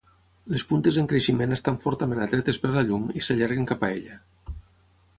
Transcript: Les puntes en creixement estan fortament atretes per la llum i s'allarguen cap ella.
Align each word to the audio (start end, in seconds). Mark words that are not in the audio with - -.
Les 0.53 0.63
puntes 0.69 0.97
en 1.01 1.09
creixement 1.11 1.53
estan 1.59 1.77
fortament 1.85 2.23
atretes 2.27 2.61
per 2.65 2.75
la 2.79 2.85
llum 2.91 3.07
i 3.21 3.25
s'allarguen 3.29 3.73
cap 3.75 3.89
ella. 3.93 4.21